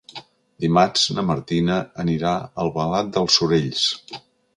Dimarts 0.63 1.03
na 1.17 1.25
Martina 1.27 1.75
anirà 2.05 2.31
a 2.39 2.63
Albalat 2.65 3.13
dels 3.19 3.37
Sorells. 3.41 3.85